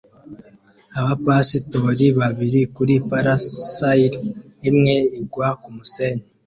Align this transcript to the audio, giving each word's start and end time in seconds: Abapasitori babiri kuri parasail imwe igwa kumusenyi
Abapasitori 0.99 2.05
babiri 2.19 2.61
kuri 2.75 2.93
parasail 3.09 4.13
imwe 4.69 4.95
igwa 5.21 5.49
kumusenyi 5.61 6.25